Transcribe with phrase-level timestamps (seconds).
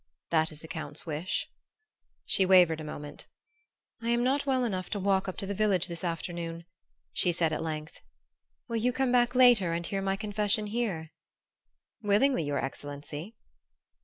[0.31, 1.47] "That is the Count's wish."
[2.25, 3.27] She wavered a moment.
[4.01, 6.65] "I am not well enough to walk up to the village this afternoon,"
[7.13, 7.99] she said at length.
[8.67, 11.11] "Will you come back later and hear my confession here?"
[12.01, 13.35] "Willingly, your excellency."